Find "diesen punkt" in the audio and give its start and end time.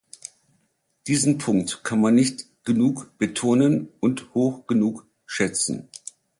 1.05-1.83